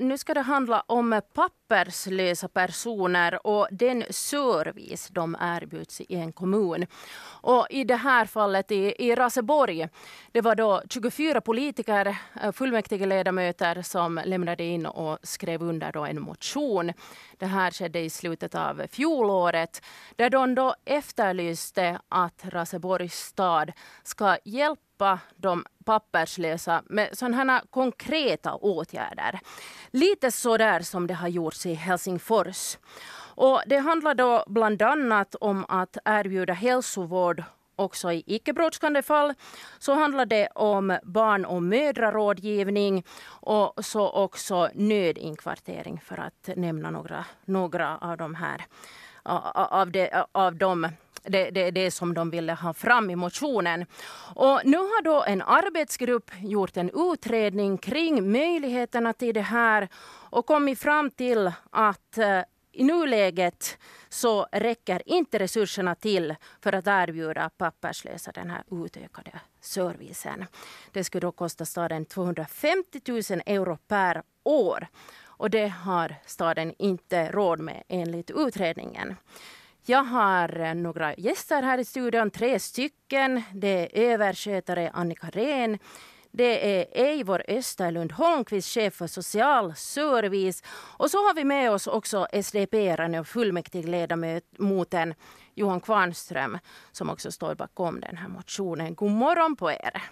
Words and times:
nu 0.00 0.18
ska 0.18 0.34
det 0.34 0.40
handla 0.40 0.80
om 0.86 1.20
papperslösa 1.34 2.48
personer 2.48 3.46
och 3.46 3.68
den 3.70 4.04
service 4.10 5.08
de 5.08 5.36
erbjuds 5.40 6.00
i 6.00 6.14
en 6.14 6.32
kommun. 6.32 6.86
Och 7.24 7.66
I 7.70 7.84
det 7.84 7.96
här 7.96 8.24
fallet 8.24 8.70
i, 8.70 8.94
i 8.98 9.14
Raseborg, 9.14 9.88
det 10.32 10.40
var 10.40 10.54
då 10.54 10.82
24 10.90 11.40
politiker, 11.40 12.16
eh, 12.42 12.52
fullmäktigeledamöter 12.52 13.82
som 13.82 14.20
lämnade 14.24 14.64
in 14.64 14.86
och 14.86 15.18
skrev 15.22 15.62
under 15.62 15.92
då 15.92 16.04
en 16.04 16.20
motion. 16.20 16.92
Det 17.38 17.46
här 17.46 17.70
skedde 17.70 18.00
i 18.00 18.10
slutet 18.10 18.54
av 18.54 18.82
fjolåret 18.90 19.82
där 20.16 20.30
de 20.30 20.54
då 20.54 20.74
efterlyste 20.84 22.00
att 22.08 22.44
Raseborgs 22.44 23.14
stad 23.14 23.72
ska 24.02 24.36
hjälpa 24.44 25.18
de 25.36 25.64
papperslösa 25.86 26.82
med 26.86 27.08
sådana 27.18 27.36
här 27.36 27.62
konkreta 27.70 28.54
åtgärder. 28.54 29.40
Lite 29.90 30.30
så 30.30 30.56
där 30.56 30.80
som 30.80 31.06
det 31.06 31.14
har 31.14 31.28
gjorts 31.28 31.66
i 31.66 31.74
Helsingfors. 31.74 32.78
Och 33.34 33.62
det 33.66 33.78
handlar 33.78 34.14
då 34.14 34.44
bland 34.46 34.82
annat 34.82 35.34
om 35.34 35.64
att 35.68 35.96
erbjuda 36.04 36.52
hälsovård 36.52 37.42
också 37.76 38.12
i 38.12 38.22
icke 38.26 38.52
brådskande 38.52 39.02
fall. 39.02 39.34
Så 39.78 39.94
handlar 39.94 40.26
det 40.26 40.48
om 40.54 40.98
barn 41.02 41.44
och 41.44 41.62
mödrarådgivning 41.62 43.04
och 43.28 43.84
så 43.84 44.10
också 44.10 44.70
nödinkvartering 44.74 46.00
för 46.00 46.20
att 46.20 46.50
nämna 46.56 46.90
några, 46.90 47.24
några 47.44 47.98
av 47.98 48.16
de 48.16 48.34
här 48.34 48.66
av, 49.26 49.90
de, 49.90 50.10
av 50.32 50.56
de 50.56 50.88
det, 51.28 51.50
det, 51.50 51.70
det 51.70 51.90
som 51.90 52.14
de 52.14 52.30
ville 52.30 52.52
ha 52.52 52.72
fram 52.74 53.10
i 53.10 53.16
motionen. 53.16 53.86
Och 54.34 54.60
nu 54.64 54.76
har 54.76 55.02
då 55.02 55.24
en 55.24 55.42
arbetsgrupp 55.42 56.30
gjort 56.40 56.76
en 56.76 56.90
utredning 57.12 57.78
kring 57.78 58.32
möjligheterna 58.32 59.12
till 59.12 59.34
det 59.34 59.40
här 59.40 59.88
och 60.30 60.46
kommit 60.46 60.78
fram 60.78 61.10
till 61.10 61.52
att 61.70 62.18
eh, 62.18 62.40
i 62.72 62.84
nuläget 62.84 63.78
så 64.08 64.46
räcker 64.52 65.02
inte 65.06 65.38
resurserna 65.38 65.94
till 65.94 66.34
för 66.60 66.72
att 66.72 66.86
erbjuda 66.86 67.50
papperslösa 67.58 68.32
den 68.32 68.50
här 68.50 68.64
utökade 68.84 69.40
servicen. 69.60 70.44
Det 70.92 71.04
skulle 71.04 71.20
då 71.20 71.32
kosta 71.32 71.64
staden 71.64 72.04
250 72.04 73.00
000 73.06 73.22
euro 73.46 73.78
per 73.88 74.22
år. 74.44 74.86
Och 75.38 75.50
det 75.50 75.68
har 75.68 76.14
staden 76.26 76.74
inte 76.78 77.30
råd 77.30 77.60
med 77.60 77.82
enligt 77.88 78.30
utredningen. 78.30 79.16
Jag 79.88 80.04
har 80.04 80.60
eh, 80.60 80.74
några 80.74 81.14
gäster 81.14 81.62
här 81.62 81.78
i 81.78 81.84
studion, 81.84 82.30
tre 82.30 82.58
stycken. 82.58 83.42
Det 83.54 83.68
är 83.68 84.12
överskötare 84.12 84.90
Annika 84.94 85.30
Rehn. 85.30 85.78
Det 86.30 86.80
är 86.80 87.04
Eivor 87.04 87.42
Österlund 87.48 88.12
Holmqvist, 88.12 88.68
chef 88.68 88.94
för 88.94 89.06
social 89.06 89.74
service. 89.76 90.62
Och 90.70 91.10
så 91.10 91.18
har 91.18 91.34
vi 91.34 91.44
med 91.44 91.70
oss 91.70 91.86
också 91.86 92.26
SDP-aren 92.32 93.14
och 93.14 93.26
fullmäktigeledamoten 93.26 95.14
Johan 95.54 95.80
Kvarnström 95.80 96.58
som 96.92 97.10
också 97.10 97.32
står 97.32 97.54
bakom 97.54 98.00
den 98.00 98.16
här 98.16 98.28
motionen. 98.28 98.94
God 98.94 99.10
morgon 99.10 99.56
på 99.56 99.70
er! 99.70 100.02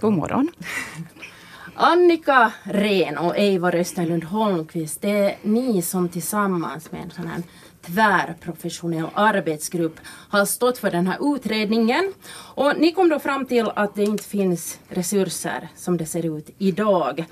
God 0.00 0.12
morgon. 0.12 0.48
Annika 1.74 2.52
Ren 2.62 3.18
och 3.18 3.36
Eivor 3.36 3.74
Österlund 3.74 4.24
Holmqvist, 4.24 5.02
det 5.02 5.10
är 5.10 5.36
ni 5.42 5.82
som 5.82 6.08
tillsammans 6.08 6.92
med 6.92 7.02
en 7.02 7.10
sån 7.10 7.26
här 7.26 7.42
tvärprofessionell 7.82 9.06
arbetsgrupp 9.14 10.00
har 10.28 10.44
stått 10.44 10.78
för 10.78 10.90
den 10.90 11.06
här 11.06 11.34
utredningen. 11.34 12.12
Och 12.54 12.72
ni 12.78 12.92
kom 12.92 13.08
då 13.08 13.18
fram 13.18 13.46
till 13.46 13.70
att 13.74 13.94
det 13.94 14.04
inte 14.04 14.24
finns 14.24 14.78
resurser 14.88 15.68
som 15.76 15.96
det 15.96 16.06
ser 16.06 16.38
ut 16.38 16.50
idag. 16.58 17.24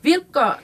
Vilka 0.00 0.54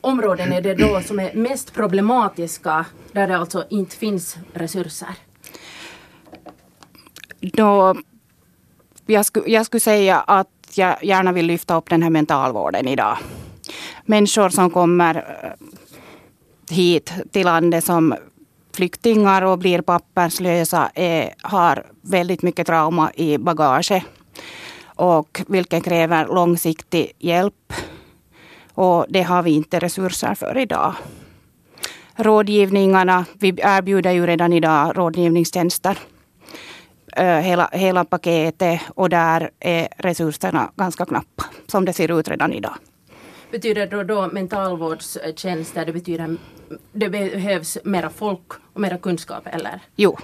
områden 0.00 0.52
är 0.52 0.60
det 0.60 0.74
då 0.74 1.00
som 1.00 1.20
är 1.20 1.34
mest 1.34 1.72
problematiska 1.72 2.86
där 3.12 3.28
det 3.28 3.36
alltså 3.36 3.64
inte 3.70 3.96
finns 3.96 4.36
resurser? 4.52 5.14
Då, 7.40 7.96
jag, 9.06 9.26
skulle, 9.26 9.48
jag 9.48 9.66
skulle 9.66 9.80
säga 9.80 10.20
att 10.20 10.48
jag 10.78 11.04
gärna 11.04 11.32
vill 11.32 11.46
lyfta 11.46 11.76
upp 11.76 11.90
den 11.90 12.02
här 12.02 12.10
mentalvården 12.10 12.88
idag. 12.88 13.18
Människor 14.04 14.48
som 14.48 14.70
kommer 14.70 15.16
eh, 15.16 16.74
hit 16.76 17.12
till 17.32 17.44
landet 17.44 17.84
som 17.84 18.14
flyktingar 18.74 19.42
och 19.42 19.58
blir 19.58 19.80
papperslösa 19.80 20.90
är, 20.94 21.34
har 21.42 21.86
väldigt 22.00 22.42
mycket 22.42 22.66
trauma 22.66 23.12
i 23.14 23.38
bagaget. 23.38 24.02
Och 24.84 25.42
vilket 25.48 25.84
kräver 25.84 26.26
långsiktig 26.26 27.12
hjälp. 27.18 27.72
Och 28.74 29.06
det 29.08 29.22
har 29.22 29.42
vi 29.42 29.50
inte 29.50 29.78
resurser 29.78 30.34
för 30.34 30.58
idag. 30.58 30.94
Rådgivningarna, 32.16 33.24
vi 33.38 33.48
erbjuder 33.48 34.10
ju 34.10 34.26
redan 34.26 34.52
idag 34.52 34.98
rådgivningstjänster. 34.98 35.98
Hela, 37.16 37.68
hela 37.72 38.04
paketet 38.04 38.80
och 38.94 39.08
där 39.08 39.50
är 39.60 39.88
resurserna 39.98 40.70
ganska 40.76 41.04
knappa 41.06 41.44
som 41.66 41.84
det 41.84 41.92
ser 41.92 42.18
ut 42.18 42.28
redan 42.28 42.52
idag. 42.52 42.74
Betyder 43.50 43.86
då, 43.86 44.02
då 44.02 44.28
mentalvårdstjänster, 44.32 45.86
det 45.86 45.92
betyder 45.92 46.36
det 46.92 47.08
behövs 47.08 47.78
mera 47.84 48.10
folk 48.10 48.52
och 48.72 48.80
mera 48.80 48.98
kunskap 48.98 49.46
eller? 49.46 49.80
Jo. 49.96 50.16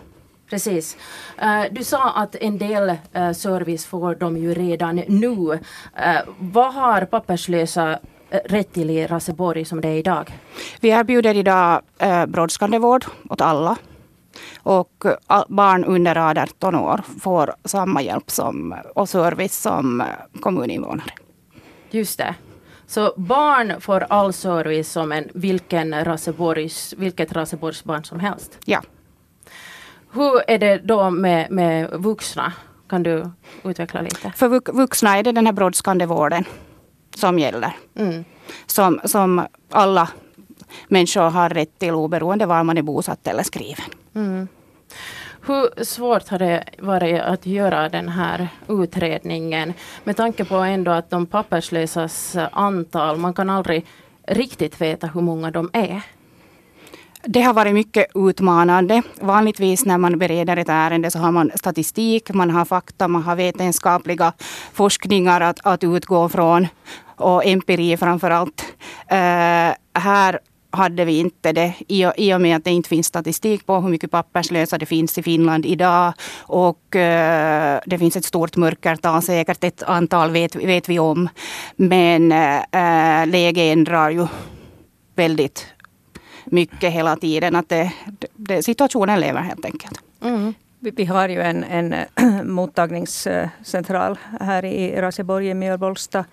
Precis. 0.50 0.96
Du 1.70 1.84
sa 1.84 2.10
att 2.10 2.34
en 2.34 2.58
del 2.58 2.96
service 3.34 3.86
får 3.86 4.14
de 4.14 4.36
ju 4.36 4.54
redan 4.54 4.96
nu. 4.96 5.58
Vad 6.38 6.74
har 6.74 7.04
papperslösa 7.04 7.98
rätt 8.30 8.72
till 8.72 8.90
i 8.90 9.06
Raseborg 9.06 9.64
som 9.64 9.80
det 9.80 9.88
är 9.88 9.96
idag? 9.96 10.38
Vi 10.80 10.88
erbjuder 10.88 11.36
idag 11.36 11.82
brådskande 12.28 12.78
vård 12.78 13.04
åt 13.28 13.40
alla. 13.40 13.76
Och 14.68 15.04
barn 15.48 15.84
under 15.84 16.40
18 16.40 16.74
år 16.74 17.00
får 17.20 17.54
samma 17.64 18.02
hjälp 18.02 18.30
som, 18.30 18.74
och 18.94 19.08
service 19.08 19.56
som 19.56 20.04
kommuninvånare. 20.40 21.12
Just 21.90 22.18
det. 22.18 22.34
Så 22.86 23.12
barn 23.16 23.80
får 23.80 24.06
all 24.08 24.32
service 24.32 24.92
som 24.92 25.12
en, 25.12 25.28
vilken 25.34 26.04
Raseborgs, 26.04 26.94
vilket 26.98 27.32
Raseborgsbarn 27.32 28.04
som 28.04 28.20
helst? 28.20 28.58
Ja. 28.64 28.82
Hur 30.12 30.50
är 30.50 30.58
det 30.58 30.78
då 30.78 31.10
med, 31.10 31.50
med 31.50 31.90
vuxna? 31.90 32.52
Kan 32.88 33.02
du 33.02 33.30
utveckla 33.64 34.00
lite? 34.00 34.32
För 34.36 34.72
vuxna 34.72 35.18
är 35.18 35.22
det 35.22 35.32
den 35.32 35.46
här 35.46 35.52
brådskande 35.52 36.06
vården 36.06 36.44
som 37.14 37.38
gäller. 37.38 37.76
Mm. 37.94 38.24
Som, 38.66 39.00
som 39.04 39.46
alla 39.70 40.08
människor 40.88 41.30
har 41.30 41.48
rätt 41.48 41.78
till 41.78 41.94
oberoende 41.94 42.46
var 42.46 42.62
man 42.62 42.78
är 42.78 42.82
bosatt 42.82 43.26
eller 43.26 43.42
skriven. 43.42 43.86
Mm. 44.14 44.48
Hur 45.48 45.84
svårt 45.84 46.28
har 46.28 46.38
det 46.38 46.64
varit 46.78 47.20
att 47.20 47.46
göra 47.46 47.88
den 47.88 48.08
här 48.08 48.48
utredningen 48.68 49.74
med 50.04 50.16
tanke 50.16 50.44
på 50.44 50.56
ändå 50.56 50.90
att 50.90 51.10
de 51.10 51.26
papperslösas 51.26 52.36
antal, 52.52 53.16
man 53.16 53.34
kan 53.34 53.50
aldrig 53.50 53.86
riktigt 54.26 54.80
veta 54.80 55.06
hur 55.06 55.20
många 55.20 55.50
de 55.50 55.70
är? 55.72 56.02
Det 57.22 57.42
har 57.42 57.54
varit 57.54 57.74
mycket 57.74 58.06
utmanande. 58.14 59.02
Vanligtvis 59.20 59.84
när 59.84 59.98
man 59.98 60.18
bereder 60.18 60.56
ett 60.56 60.68
ärende 60.68 61.10
så 61.10 61.18
har 61.18 61.32
man 61.32 61.50
statistik, 61.54 62.32
man 62.34 62.50
har 62.50 62.64
fakta, 62.64 63.08
man 63.08 63.22
har 63.22 63.36
vetenskapliga 63.36 64.32
forskningar 64.72 65.40
att, 65.40 65.66
att 65.66 65.84
utgå 65.84 66.28
från 66.28 66.66
och 67.16 67.46
empiri 67.46 67.96
framför 67.96 68.30
allt. 68.30 68.64
Uh, 69.12 69.18
eh, 69.18 69.74
här 69.94 70.38
hade 70.70 71.04
vi 71.04 71.18
inte 71.18 71.52
det 71.52 71.74
i 71.88 72.34
och 72.34 72.40
med 72.40 72.56
att 72.56 72.64
det 72.64 72.70
inte 72.70 72.88
finns 72.88 73.06
statistik 73.06 73.66
på 73.66 73.80
hur 73.80 73.88
mycket 73.88 74.10
papperslösa 74.10 74.78
det 74.78 74.86
finns 74.86 75.18
i 75.18 75.22
Finland 75.22 75.66
idag. 75.66 76.12
Och 76.38 76.82
uh, 76.94 77.80
det 77.86 77.98
finns 77.98 78.16
ett 78.16 78.24
stort 78.24 78.56
mörkertal, 78.56 79.22
säkert 79.22 79.64
ett 79.64 79.82
antal 79.82 80.30
vet, 80.30 80.56
vet 80.56 80.88
vi 80.88 80.98
om. 80.98 81.28
Men 81.76 82.32
uh, 82.32 83.26
läget 83.26 83.72
ändrar 83.72 84.10
ju 84.10 84.26
väldigt 85.14 85.66
mycket 86.44 86.92
hela 86.92 87.16
tiden. 87.16 87.56
Att 87.56 87.68
det, 87.68 87.92
det, 88.36 88.62
situationen 88.62 89.20
lever 89.20 89.40
helt 89.40 89.64
enkelt. 89.64 90.00
Mm. 90.22 90.54
Vi 90.80 91.04
har 91.04 91.28
ju 91.28 91.40
en, 91.40 91.64
en 91.64 91.94
mottagningscentral 92.54 94.18
här 94.40 94.64
i 94.64 95.00
Raseborg 95.00 95.48
i 95.48 95.54
Mjölbolsta. 95.54 96.24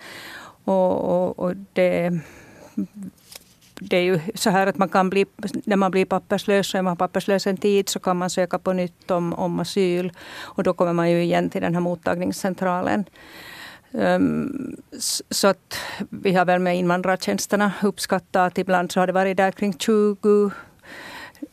Och, 0.63 0.91
och, 1.01 1.39
och 1.39 1.53
det 1.73 2.19
det 3.81 3.97
är 3.97 4.01
ju 4.01 4.19
så 4.35 4.49
här 4.49 4.67
att 4.67 4.77
man 4.77 4.89
kan 4.89 5.09
bli, 5.09 5.25
när 5.65 5.75
man 5.75 5.91
blir 5.91 6.05
papperslös, 6.05 6.67
så 6.67 6.77
är 6.77 6.81
man 6.81 6.97
papperslös 6.97 7.47
en 7.47 7.57
tid, 7.57 7.89
så 7.89 7.99
kan 7.99 8.17
man 8.17 8.29
söka 8.29 8.59
på 8.59 8.73
nytt 8.73 9.11
om, 9.11 9.33
om 9.33 9.59
asyl. 9.59 10.11
Och 10.41 10.63
då 10.63 10.73
kommer 10.73 10.93
man 10.93 11.11
ju 11.11 11.23
igen 11.23 11.49
till 11.49 11.61
den 11.61 11.73
här 11.73 11.81
mottagningscentralen. 11.81 13.05
Um, 13.91 14.75
så 15.29 15.47
att 15.47 15.79
vi 16.09 16.33
har 16.33 16.45
väl 16.45 16.59
med 16.59 16.77
invandrartjänsterna 16.77 17.71
uppskattat 17.83 18.51
att 18.51 18.57
ibland 18.57 18.91
så 18.91 18.99
har 18.99 19.07
det 19.07 19.13
varit 19.13 19.37
där 19.37 19.51
kring 19.51 19.73
20 19.73 20.51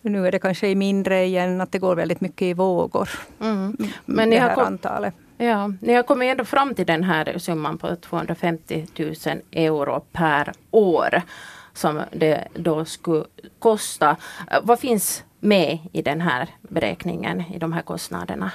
nu 0.01 0.27
är 0.27 0.33
det 0.33 0.39
kanske 0.39 0.75
mindre 0.75 1.25
igen, 1.25 1.61
att 1.61 1.73
det 1.73 1.79
går 1.79 1.97
väldigt 1.97 2.21
mycket 2.21 2.43
i 2.43 2.55
vågor. 2.55 3.11
Mm. 3.41 3.77
Men 4.05 4.31
ni 4.31 4.37
har, 4.37 4.51
antalet. 4.51 5.15
Ja, 5.37 5.73
ni 5.81 5.95
har 5.95 6.03
kommit 6.03 6.31
ändå 6.31 6.45
fram 6.45 6.75
till 6.75 6.87
den 6.87 7.05
här 7.05 7.39
summan 7.39 7.79
på 7.79 7.97
250 7.97 8.87
000 8.99 9.15
euro 9.53 10.05
per 10.13 10.53
år 10.71 11.23
som 11.75 12.01
det 12.13 12.49
då 12.55 12.85
skulle 12.85 13.25
kosta. 13.59 14.17
Eh, 14.51 14.59
vad 14.63 14.81
finns 14.81 15.25
med 15.41 15.79
i 15.93 16.03
den 16.03 16.21
här 16.21 16.49
beräkningen, 16.63 17.41
i 17.55 17.59
de 17.59 17.73
här 17.73 17.83
kostnaderna? 17.83 18.51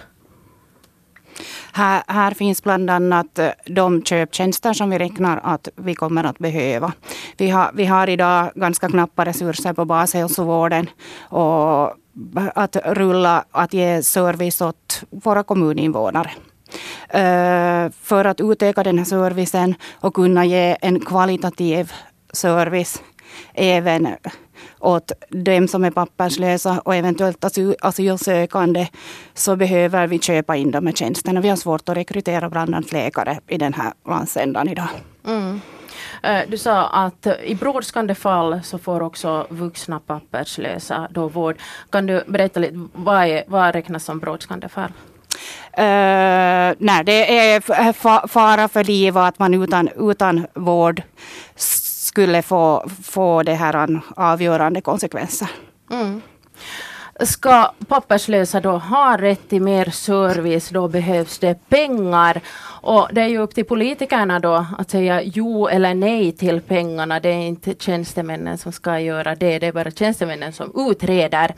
Här, 1.71 2.03
här, 2.07 2.31
finns 2.31 2.63
bland 2.63 2.89
annat 2.89 3.39
eh, 3.39 3.49
de 3.65 4.03
köptjänster 4.03 4.73
som 4.73 4.89
vi 4.89 4.97
räknar 4.97 5.39
att 5.43 5.69
vi 5.75 5.95
kommer 5.95 6.23
att 6.23 6.39
behöva. 6.39 6.93
Vi 7.37 7.49
har, 7.49 7.71
vi 7.73 7.85
har 7.85 8.09
idag 8.09 8.51
ganska 8.55 8.89
knappa 8.89 9.25
resurser 9.25 9.73
på 9.73 9.85
bashälsovården. 9.85 10.89
Och 11.29 11.93
att 12.55 12.75
rulla, 12.75 13.45
att 13.51 13.73
ge 13.73 14.03
service 14.03 14.61
åt 14.61 15.03
våra 15.09 15.43
kommuninvånare. 15.43 16.31
Eh, 17.09 17.91
för 18.01 18.25
att 18.25 18.41
utöka 18.41 18.83
den 18.83 18.97
här 18.97 19.05
servicen 19.05 19.75
och 19.93 20.13
kunna 20.13 20.45
ge 20.45 20.77
en 20.81 20.99
kvalitativ 20.99 21.91
service 22.38 23.01
även 23.54 24.16
åt 24.80 25.12
dem 25.30 25.68
som 25.68 25.84
är 25.84 25.92
papperslösa 25.92 26.81
och 26.86 26.95
eventuellt 26.95 27.45
asylsökande 27.81 28.88
så 29.34 29.56
behöver 29.56 30.07
vi 30.07 30.19
köpa 30.19 30.56
in 30.56 30.72
de 30.72 30.86
här 30.86 30.94
tjänsterna. 30.94 31.42
Vi 31.42 31.50
har 31.50 31.56
svårt 31.56 31.89
att 31.89 31.98
rekrytera 31.98 32.50
bland 32.50 32.75
annat 32.75 32.92
läkare 32.92 33.39
i 33.48 33.57
den 33.57 33.74
här 33.74 33.94
landsändan 34.07 34.69
idag. 34.69 34.88
Mm. 35.28 35.62
Eh, 36.24 36.42
du 36.48 36.57
sa 36.57 36.88
att 36.88 37.28
i 37.44 37.56
brådskande 37.56 38.16
fall 38.16 38.60
så 38.63 38.78
får 38.78 39.04
också 39.04 39.48
vuxna 39.50 40.00
papperslösa 40.00 41.07
då 41.12 41.28
vård. 41.28 41.56
Kan 41.89 42.06
du 42.06 42.24
berätta 42.28 42.60
lite, 42.60 42.88
vad, 42.94 43.25
är, 43.25 43.44
vad 43.48 43.75
räknas 43.75 44.04
som 44.04 44.19
brådskande 44.19 44.69
fall? 44.69 44.92
Uh, 45.80 46.74
nej, 46.78 47.04
det 47.06 47.39
är 47.39 48.28
fara 48.28 48.68
för 48.68 48.84
liv 48.84 49.18
och 49.18 49.25
att 49.25 49.39
man 49.39 49.63
utan, 49.63 49.89
utan 49.95 50.48
vård 50.54 51.01
skulle 52.17 52.41
få, 52.41 52.89
få 53.03 53.43
det 53.43 53.53
här 53.53 54.01
avgörande 54.15 54.81
konsekvenser. 54.81 55.49
Mm. 55.91 56.21
Ska 57.19 57.71
papperslösa 57.87 58.59
då 58.59 58.71
ha 58.71 59.17
rätt 59.17 59.49
till 59.49 59.61
mer 59.61 59.89
service, 59.89 60.69
då 60.69 60.87
behövs 60.87 61.39
det 61.39 61.69
pengar. 61.69 62.41
Och 62.81 63.07
det 63.11 63.21
är 63.21 63.27
ju 63.27 63.37
upp 63.37 63.55
till 63.55 63.65
politikerna 63.65 64.39
då 64.39 64.65
att 64.77 64.91
säga 64.91 65.21
jo 65.21 65.67
eller 65.67 65.93
nej 65.93 66.31
till 66.31 66.61
pengarna. 66.61 67.19
Det 67.19 67.29
är 67.29 67.47
inte 67.47 67.73
tjänstemännen 67.79 68.57
som 68.57 68.71
ska 68.71 68.99
göra 68.99 69.35
det, 69.35 69.59
det 69.59 69.67
är 69.67 69.71
bara 69.71 69.91
tjänstemännen 69.91 70.53
som 70.53 70.89
utreder. 70.89 71.53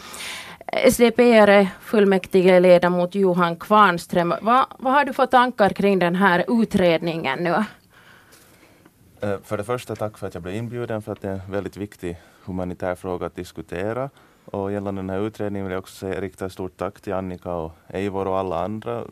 SDPR 0.92 1.68
fullmäktige 1.82 2.60
ledamot 2.60 3.16
Johan 3.16 3.56
Kvarnström, 3.56 4.34
vad, 4.42 4.66
vad 4.80 4.94
har 4.94 5.06
du 5.06 5.14
för 5.14 5.26
tankar 5.26 5.70
kring 5.70 6.00
den 6.00 6.16
här 6.16 6.46
utredningen 6.62 7.40
nu? 7.44 7.64
Eh, 9.22 9.40
för 9.44 9.58
det 9.58 9.64
första 9.64 9.96
tack 9.96 10.18
för 10.18 10.28
att 10.28 10.34
jag 10.34 10.44
blev 10.44 10.56
inbjuden 10.56 11.02
för 11.02 11.12
att 11.12 11.22
det 11.22 11.30
är 11.30 11.34
en 11.34 11.52
väldigt 11.52 11.78
viktig 11.78 12.18
humanitär 12.44 12.96
fråga 12.96 13.26
att 13.26 13.36
diskutera. 13.36 14.10
Och 14.46 14.72
gällande 14.72 15.02
den 15.02 15.10
här 15.10 15.20
utredningen 15.20 15.66
vill 15.66 15.72
jag 15.74 15.80
också 15.80 15.96
säga, 15.96 16.22
rikta 16.22 16.46
ett 16.46 16.52
stort 16.52 16.78
tack 16.78 17.02
till 17.02 17.14
Annika 17.14 17.54
och 17.54 17.72
Eivor 17.88 18.28
och 18.28 18.38
alla 18.38 18.64
andra 18.64 19.04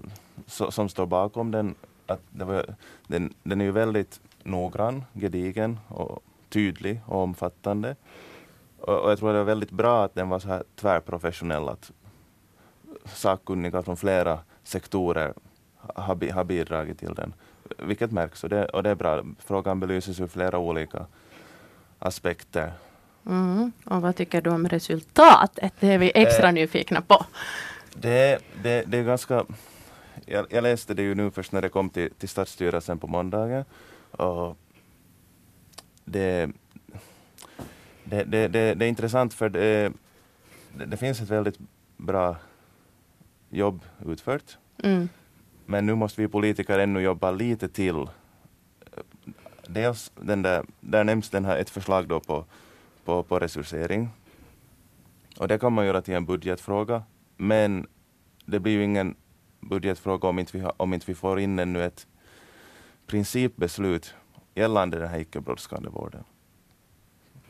so, 0.47 0.71
som 0.71 0.89
står 0.89 1.05
bakom 1.05 1.51
den. 1.51 1.75
Att 2.05 2.21
var, 2.31 2.65
den. 3.07 3.33
Den 3.43 3.61
är 3.61 3.65
ju 3.65 3.71
väldigt 3.71 4.19
noggrann, 4.43 5.03
gedigen 5.13 5.79
och 5.87 6.23
tydlig 6.49 7.01
och 7.05 7.21
omfattande. 7.21 7.95
Och, 8.79 8.99
och 8.99 9.11
jag 9.11 9.19
tror 9.19 9.31
det 9.31 9.37
var 9.37 9.45
väldigt 9.45 9.71
bra 9.71 10.03
att 10.03 10.15
den 10.15 10.29
var 10.29 10.39
så 10.39 10.47
här 10.47 10.63
tvärprofessionell, 10.75 11.69
att 11.69 11.91
sakkunniga 13.05 13.83
från 13.83 13.97
flera 13.97 14.39
sektorer 14.63 15.33
har, 15.77 16.31
har 16.31 16.43
bidragit 16.43 16.99
till 16.99 17.13
den 17.13 17.33
vilket 17.77 18.11
märks 18.11 18.43
och 18.43 18.49
det, 18.49 18.65
och 18.65 18.83
det 18.83 18.89
är 18.89 18.95
bra. 18.95 19.23
Frågan 19.39 19.79
belyses 19.79 20.19
ur 20.19 20.27
flera 20.27 20.57
olika 20.57 21.05
aspekter. 21.99 22.71
Mm. 23.25 23.71
Och 23.85 24.01
vad 24.01 24.15
tycker 24.15 24.41
du 24.41 24.49
om 24.49 24.69
resultatet? 24.69 25.73
Det 25.79 25.87
är 25.87 25.97
vi 25.97 26.11
extra 26.15 26.47
eh, 26.47 26.53
nyfikna 26.53 27.01
på. 27.01 27.25
Det, 27.93 28.39
det, 28.63 28.83
det 28.87 28.97
är 28.97 29.03
ganska... 29.03 29.45
Jag, 30.25 30.45
jag, 30.49 30.61
läste 30.61 30.93
det 30.93 31.01
ju 31.01 31.15
nu 31.15 31.31
först 31.31 31.51
när 31.51 31.61
det 31.61 31.69
kom 31.69 31.89
till, 31.89 32.13
till 32.13 32.29
Stadsstyrelsen 32.29 32.99
på 32.99 33.07
måndagen. 33.07 33.65
Och 34.11 34.57
det, 36.05 36.49
det, 38.03 38.23
det, 38.23 38.47
det, 38.47 38.73
det 38.73 38.85
är 38.85 38.89
intressant 38.89 39.33
för 39.33 39.49
det, 39.49 39.91
det, 40.85 40.97
finns 40.97 41.21
ett 41.21 41.29
väldigt 41.29 41.59
bra 41.97 42.35
jobb 43.49 43.81
utfört. 44.05 44.57
Mm. 44.83 45.09
Men 45.69 45.85
nu 45.85 45.95
måste 45.95 46.21
vi 46.21 46.27
politiker 46.27 46.79
ännu 46.79 46.99
jobba 46.99 47.31
lite 47.31 47.67
till. 47.67 48.07
Dels 49.67 50.11
den 50.15 50.41
där, 50.41 50.65
där 50.79 51.03
nämns 51.03 51.29
den 51.29 51.45
här 51.45 51.57
ett 51.57 51.69
förslag 51.69 52.07
då 52.07 52.19
på, 52.19 52.45
på, 53.05 53.23
på 53.23 53.39
resursering. 53.39 54.09
Och 55.37 55.47
det 55.47 55.59
kan 55.59 55.73
man 55.73 55.85
göra 55.85 56.01
till 56.01 56.13
en 56.13 56.25
budgetfråga. 56.25 57.03
Men 57.37 57.87
det 58.45 58.59
blir 58.59 58.73
ju 58.73 58.83
ingen 58.83 59.15
budgetfråga 59.59 60.27
om 60.27 60.39
inte 60.39 60.57
vi, 60.57 60.65
om 60.77 60.93
inte 60.93 61.05
vi 61.07 61.15
får 61.15 61.39
in 61.39 61.59
ännu 61.59 61.83
ett 61.83 62.07
principbeslut 63.07 64.15
gällande 64.55 64.99
den 64.99 65.09
här 65.09 65.19
icke 65.19 65.41
brådskande 65.41 65.89
vården. 65.89 66.23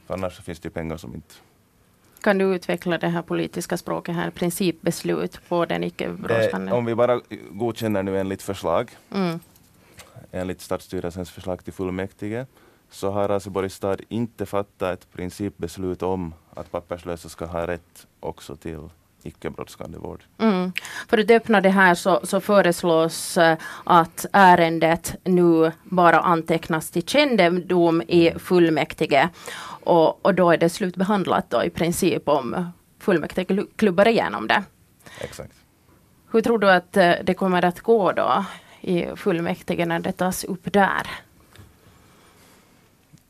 För 0.06 0.14
annars 0.14 0.42
finns 0.42 0.60
det 0.60 0.70
pengar 0.70 0.98
som 0.98 1.16
inte 1.16 1.36
kan 2.22 2.38
du 2.38 2.56
utveckla 2.56 2.98
det 2.98 3.08
här 3.08 3.22
politiska 3.22 3.78
språket 3.78 4.16
här, 4.16 4.30
principbeslut 4.30 5.40
på 5.50 5.66
den 5.66 5.84
icke 5.84 6.10
brådskande? 6.10 6.72
Om 6.72 6.86
vi 6.86 6.96
bara 6.96 7.22
godkänner 7.52 8.04
nu 8.04 8.20
enligt 8.20 8.42
förslag, 8.42 8.92
mm. 9.12 9.40
enligt 10.32 10.62
stadsstyrelsens 10.62 11.32
förslag 11.32 11.64
till 11.64 11.74
fullmäktige, 11.74 12.46
så 12.90 13.12
har 13.12 13.28
Raseborgs 13.28 13.74
stad 13.76 14.02
inte 14.10 14.46
fattat 14.46 15.00
ett 15.00 15.12
principbeslut 15.12 16.04
om 16.04 16.34
att 16.54 16.72
papperslösa 16.72 17.30
ska 17.30 17.46
ha 17.46 17.68
rätt 17.68 18.08
också 18.20 18.56
till 18.56 18.90
icke 19.28 19.50
brådskande 19.50 19.98
vård. 19.98 20.24
Mm. 20.38 20.72
För 21.08 21.18
att 21.18 21.32
öppna 21.32 21.62
det 21.62 21.70
här 21.70 21.96
så, 21.96 22.20
så 22.24 22.42
föreslås 22.42 23.38
eh, 23.38 23.58
att 23.84 24.26
ärendet 24.34 25.16
nu 25.24 25.72
bara 25.84 26.20
antecknas 26.20 26.92
till 26.92 27.04
kännedom 27.04 28.02
i 28.02 28.32
fullmäktige. 28.40 29.30
Och, 29.84 30.26
och 30.26 30.36
då 30.36 30.52
är 30.52 30.58
det 30.58 30.70
slutbehandlat 30.70 31.50
då 31.50 31.64
i 31.64 31.70
princip 31.70 32.28
om 32.30 32.72
fullmäktige 33.00 33.66
klubbar 33.76 34.08
igenom 34.08 34.48
det. 34.48 34.64
Exakt. 35.22 35.54
Hur 36.32 36.42
tror 36.42 36.60
du 36.60 36.72
att 36.72 36.98
eh, 36.98 37.14
det 37.24 37.34
kommer 37.34 37.66
att 37.66 37.80
gå 37.80 38.12
då 38.12 38.46
i 38.82 39.06
fullmäktige 39.16 39.86
när 39.86 40.00
det 40.00 40.12
tas 40.12 40.44
upp 40.44 40.74
där? 40.74 41.08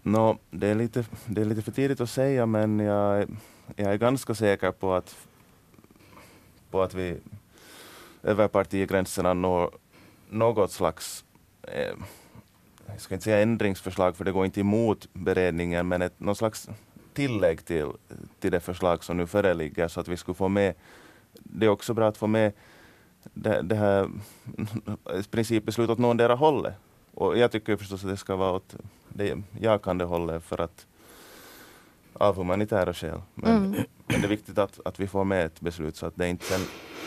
No, 0.02 0.38
det, 0.52 0.68
är 0.68 0.76
lite, 0.76 1.06
det 1.26 1.42
är 1.42 1.46
lite 1.46 1.62
för 1.62 1.72
tidigt 1.72 2.02
att 2.02 2.10
säga 2.10 2.46
men 2.46 2.80
jag, 2.80 3.30
jag 3.76 3.94
är 3.94 3.98
ganska 3.98 4.36
säker 4.36 4.72
på 4.72 4.94
att, 4.94 5.16
på 6.78 6.84
att 6.84 6.94
vi 6.94 7.18
över 8.24 8.48
partigränserna 8.48 9.34
når 9.34 9.70
något 10.30 10.72
slags 10.72 11.26
eh, 11.64 11.96
jag 12.86 13.02
ska 13.02 13.14
inte 13.16 13.24
säga 13.24 13.42
ändringsförslag 13.42 14.16
för 14.16 14.26
det 14.26 14.32
går 14.32 14.46
inte 14.46 14.60
emot 14.60 15.08
beredningen, 15.14 15.88
men 15.88 16.02
ett, 16.02 16.20
någon 16.20 16.36
slags 16.36 16.70
tillägg 17.14 17.66
till, 17.66 17.88
till 18.40 18.52
det 18.52 18.60
förslag 18.60 19.04
som 19.04 19.18
nu 19.18 19.28
föreligger 19.28 19.88
så 19.88 20.00
att 20.00 20.08
vi 20.08 20.18
skulle 20.18 20.36
få 20.36 20.48
med, 20.48 20.74
det 21.34 21.66
är 21.66 21.70
också 21.70 21.94
bra 21.94 22.08
att 22.08 22.18
få 22.18 22.28
med 22.28 22.54
det, 23.34 23.62
det 23.62 23.76
här 23.76 24.10
principbeslutet 25.32 25.92
åt 25.92 26.00
någondera 26.00 26.36
hållet. 26.36 26.74
Och 27.14 27.38
jag 27.38 27.52
tycker 27.52 27.78
förstås 27.78 28.04
att 28.04 28.10
det 28.10 28.18
ska 28.18 28.36
vara 28.36 28.52
åt 28.52 28.76
det 29.10 29.42
jakande 29.60 30.06
hållet 30.06 30.44
för 30.44 30.62
att 30.62 30.86
av 32.20 32.36
humanitära 32.36 32.94
skäl. 32.94 33.22
Men, 33.36 33.58
mm. 33.58 33.72
men 34.08 34.22
det 34.22 34.28
är 34.28 34.30
viktigt 34.30 34.58
att, 34.58 34.80
att 34.86 35.00
vi 35.00 35.08
får 35.08 35.24
med 35.24 35.46
ett 35.46 35.62
beslut 35.62 35.96
så 35.96 36.06
att 36.06 36.16
det 36.16 36.28
inte 36.28 36.46
sen 36.46 36.62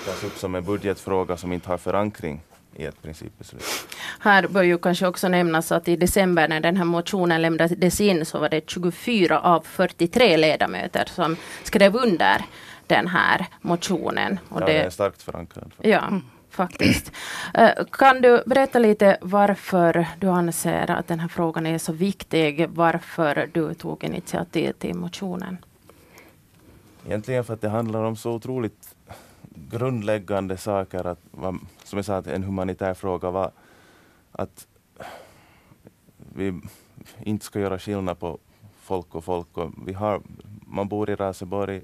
tas 0.07 0.25
upp 0.25 0.39
som 0.39 0.55
en 0.55 0.65
budgetfråga 0.65 1.37
som 1.37 1.53
inte 1.53 1.69
har 1.69 1.79
förankring 1.79 2.43
i 2.77 2.85
ett 2.85 3.03
principbeslut. 3.03 3.65
Här 4.21 4.49
bör 4.49 4.63
ju 4.63 4.79
kanske 4.79 5.07
också 5.07 5.29
nämnas 5.29 5.73
att 5.73 5.89
i 5.89 5.97
december 5.97 6.49
när 6.49 6.61
den 6.61 6.77
här 6.77 6.85
motionen 6.85 7.43
lämnades 7.43 8.01
in 8.01 8.25
så 8.27 8.39
var 8.39 8.49
det 8.49 8.71
24 8.71 9.41
av 9.41 9.61
43 9.61 10.37
ledamöter 10.37 11.05
som 11.07 11.37
skrev 11.63 11.97
under 11.97 12.45
den 12.87 13.07
här 13.07 13.47
motionen. 13.61 14.39
Och 14.49 14.61
ja, 14.61 14.67
det, 14.67 14.79
är 14.79 14.91
starkt 14.91 15.23
förankrad. 15.23 15.73
Ja, 15.83 16.21
faktiskt. 16.51 17.13
Eh, 17.55 17.85
kan 17.93 18.21
du 18.21 18.43
berätta 18.47 18.79
lite 18.79 19.19
varför 19.21 20.07
du 20.19 20.29
anser 20.29 20.91
att 20.91 21.09
den 21.09 21.21
här 21.21 21.29
frågan 21.29 21.67
är 21.67 21.79
så 21.79 21.93
viktig? 21.93 22.69
Varför 22.71 23.49
du 23.53 23.75
tog 23.75 24.05
initiativ 24.05 24.73
till 24.73 24.95
motionen? 24.95 25.57
Egentligen 27.07 27.45
för 27.45 27.55
att 27.55 27.61
det 27.61 27.69
handlar 27.69 28.05
om 28.05 28.17
så 28.17 28.33
otroligt 28.33 28.95
grundläggande 29.71 30.57
saker, 30.57 31.07
att, 31.07 31.19
som 31.85 31.99
jag 31.99 32.05
sa, 32.05 32.17
att 32.17 32.27
en 32.27 32.43
humanitär 32.43 32.95
fråga 32.95 33.31
var 33.31 33.51
att 34.33 34.67
vi 36.35 36.61
inte 37.23 37.45
ska 37.45 37.61
göra 37.61 37.79
skillnad 37.79 38.19
på 38.19 38.39
folk 38.81 39.15
och 39.15 39.25
folk. 39.25 39.59
Och 39.59 39.71
vi 39.87 39.93
har, 39.93 40.21
man 40.67 40.89
bor 40.89 41.11
i 41.11 41.15
Raseborg 41.15 41.83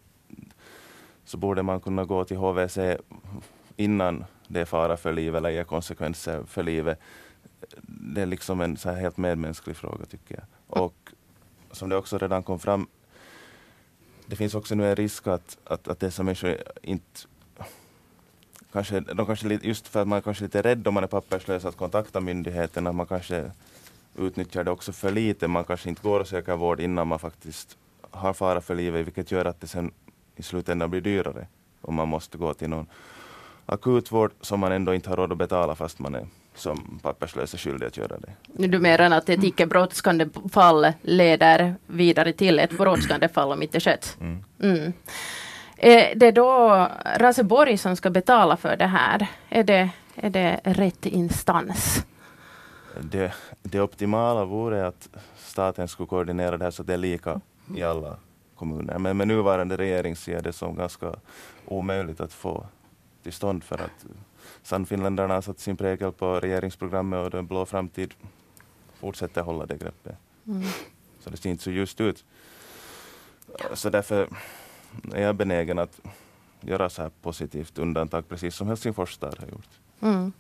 så 1.25 1.37
borde 1.37 1.63
man 1.63 1.81
kunna 1.81 2.05
gå 2.05 2.25
till 2.25 2.37
HVC 2.37 2.79
innan 3.77 4.25
det 4.49 4.61
är 4.61 4.65
fara 4.65 4.97
för 4.97 5.13
livet 5.13 5.39
eller 5.39 5.51
ger 5.51 5.65
konsekvenser 5.65 6.43
för 6.45 6.63
livet. 6.63 6.99
Det 7.83 8.23
är 8.23 8.27
liksom 8.27 8.61
en 8.61 8.77
så 8.77 8.91
här 8.91 8.97
helt 8.97 9.17
medmänsklig 9.17 9.77
fråga 9.77 10.05
tycker 10.05 10.35
jag. 10.35 10.45
Och 10.83 11.13
som 11.71 11.89
det 11.89 11.97
också 11.97 12.19
redan 12.19 12.43
kom 12.43 12.59
fram, 12.59 12.87
det 14.27 14.37
finns 14.37 14.55
också 14.55 14.75
nu 14.75 14.89
en 14.89 14.97
risk 14.97 15.27
att, 15.27 15.59
att, 15.65 15.89
att 15.89 16.01
dessa 16.01 16.23
människor 16.23 16.57
inte 16.83 17.21
Kanske, 18.73 19.01
de 19.01 19.27
kanske, 19.27 19.59
just 19.63 19.89
för 19.89 20.03
att 20.03 20.09
man 20.09 20.23
kanske 20.23 20.45
är 20.45 20.47
lite 20.47 20.63
rädd 20.63 20.89
om 20.89 20.95
man 20.95 21.05
är 21.05 21.09
papperslös 21.09 21.65
att 21.65 21.77
kontakta 21.77 22.21
myndigheterna, 22.21 22.93
man 22.93 23.07
kanske 23.07 23.51
utnyttjar 24.17 24.65
det 24.65 24.71
också 24.71 24.93
för 24.93 25.11
lite. 25.11 25.49
Man 25.49 25.65
kanske 25.65 25.89
inte 25.89 26.03
går 26.03 26.21
och 26.21 26.29
söker 26.29 26.57
vård 26.57 26.81
innan 26.81 27.09
man 27.09 27.19
faktiskt 27.19 27.79
har 28.11 28.33
fara 28.33 28.61
för 28.61 28.75
livet, 28.75 29.07
vilket 29.07 29.31
gör 29.31 29.45
att 29.45 29.61
det 29.61 29.67
sen 29.67 29.91
i 30.37 30.43
slutändan 30.43 30.91
blir 30.91 31.01
dyrare 31.01 31.47
om 31.81 31.95
man 31.95 32.09
måste 32.09 32.39
gå 32.39 32.55
till 32.55 32.69
någon 32.69 32.87
akutvård 33.67 34.33
som 34.41 34.61
man 34.61 34.73
ändå 34.73 34.95
inte 34.95 35.11
har 35.11 35.17
råd 35.17 35.33
att 35.33 35.39
betala 35.39 35.75
fast 35.75 35.99
man 35.99 36.15
är 36.15 36.27
som 36.55 36.99
papperslös 37.03 37.55
är 37.55 37.59
skyldig 37.59 37.87
att 37.87 37.97
göra 37.97 38.17
det. 38.19 38.33
Du 38.69 38.79
menar 38.79 39.19
att 39.19 39.29
ett 39.29 39.45
icke 39.45 39.67
brådskande 39.67 40.27
fall 40.53 40.93
leder 41.03 41.75
vidare 41.87 42.33
till 42.33 42.59
ett 42.59 42.79
brådskande 42.79 43.29
fall 43.29 43.53
om 43.53 43.63
inte 43.63 43.81
skett? 43.81 44.17
Mm. 44.21 44.45
Mm. 44.61 44.93
Är 45.77 46.15
det 46.15 46.31
då 46.31 46.89
Raseborg 47.17 47.79
som 47.79 47.97
ska 47.97 48.11
betala 48.11 48.57
för 48.57 48.77
det 48.77 48.87
här? 48.87 49.27
Är 49.49 49.65
det, 49.65 49.91
är 50.15 50.31
det 50.31 50.61
rätt 50.65 51.07
instans? 51.07 52.05
Det, 53.01 53.33
det 53.63 53.81
optimala 53.81 54.45
vore 54.45 54.87
att 54.87 55.09
staten 55.37 55.89
skulle 55.89 56.07
koordinera 56.07 56.57
det 56.57 56.65
här 56.65 56.71
så 56.71 56.83
att 56.83 56.87
det 56.87 56.95
är 56.95 56.99
lika 56.99 57.41
i 57.77 57.83
alla 57.83 58.17
kommuner. 58.57 58.99
Men 58.99 59.17
med 59.17 59.29
nuvarande 59.29 59.77
regering 59.77 60.17
ser 60.17 60.43
det 60.43 60.53
som 60.53 60.77
ganska 60.77 61.15
omöjligt 61.67 62.21
att 62.21 62.33
få 62.33 62.67
till 63.27 63.33
stånd 63.33 63.65
för 63.65 63.79
att 63.81 64.07
Sannfinländarna 64.63 65.35
har 65.35 65.43
satt 65.43 65.59
sin 65.59 65.77
prägel 65.77 66.13
på 66.13 66.41
regeringsprogrammet 66.41 67.25
och 67.25 67.31
den 67.31 67.47
blå 67.47 67.67
framtid 67.67 68.15
fortsätter 68.95 69.43
hålla 69.43 69.67
det 69.67 69.79
greppet. 69.79 70.17
Mm. 70.47 70.63
Så 71.21 71.31
det 71.31 71.37
ser 71.37 71.51
inte 71.51 71.63
så 71.63 71.71
ljust 71.71 72.01
ut. 72.01 72.25
Så 73.75 73.91
därför 73.91 74.29
är 75.13 75.23
jag 75.23 75.37
benägen 75.37 75.79
att 75.79 76.01
göra 76.61 76.91
så 76.91 77.03
här 77.03 77.11
positivt 77.23 77.79
undantag, 77.79 78.29
precis 78.29 78.55
som 78.55 78.69
Helsingfors 78.69 79.13
stad 79.13 79.39
har 79.39 79.47
gjort. 79.47 79.81
Mm. 80.03 80.33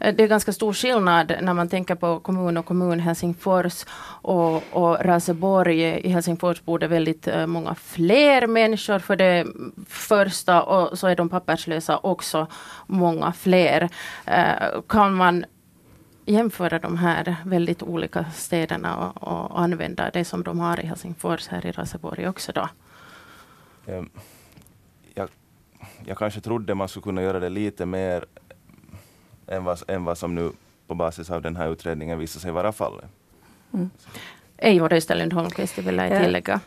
Eh, 0.00 0.14
det 0.14 0.24
är 0.24 0.28
ganska 0.28 0.52
stor 0.52 0.72
skillnad 0.72 1.32
när 1.42 1.54
man 1.54 1.68
tänker 1.68 1.94
på 1.94 2.20
kommun 2.20 2.56
och 2.56 2.66
kommun 2.66 3.00
Helsingfors 3.00 3.84
och, 4.22 4.62
och 4.72 5.04
Raseborg. 5.04 5.82
I 5.82 6.08
Helsingfors 6.08 6.62
bor 6.62 6.78
det 6.78 6.88
väldigt 6.88 7.28
eh, 7.28 7.46
många 7.46 7.74
fler 7.74 8.46
människor 8.46 8.98
för 8.98 9.16
det 9.16 9.46
första 9.88 10.62
och 10.62 10.98
så 10.98 11.06
är 11.06 11.16
de 11.16 11.28
papperslösa 11.28 11.98
också 11.98 12.46
många 12.86 13.32
fler. 13.32 13.88
Eh, 14.24 14.80
kan 14.88 15.14
man 15.14 15.44
jämföra 16.26 16.78
de 16.78 16.96
här 16.96 17.36
väldigt 17.44 17.82
olika 17.82 18.24
städerna 18.30 18.96
och, 18.96 19.22
och, 19.22 19.60
använda 19.60 20.10
det 20.10 20.24
som 20.24 20.42
de 20.42 20.60
har 20.60 20.80
i 20.80 20.86
Helsingfors 20.86 21.48
här 21.48 21.66
i 21.66 21.72
Raseborg 21.72 22.28
också 22.28 22.52
då? 22.52 22.68
Ehm, 23.86 24.10
jag, 25.14 25.28
jag 26.04 26.18
kanske 26.18 26.40
trodde 26.40 26.74
man 26.74 26.88
skulle 26.88 27.02
kunna 27.02 27.22
göra 27.22 27.40
det 27.40 27.48
lite 27.48 27.86
mer 27.86 28.24
än 29.46 29.64
vad, 29.64 29.82
än 29.88 30.04
vad 30.04 30.18
som 30.18 30.34
nu 30.34 30.50
på 30.86 30.94
basis 30.94 31.30
av 31.30 31.42
den 31.42 31.56
här 31.56 31.68
utredningen 31.68 32.18
visar 32.18 32.40
sig 32.40 32.50
vara 32.50 32.72
fallet. 32.72 33.04
Mm. 33.72 33.90
Eivor 34.62 34.92
Österlund 34.92 35.32
Holmqvist, 35.32 35.78
vill 35.78 35.96
jag 35.96 36.22
tillägga. 36.22 36.60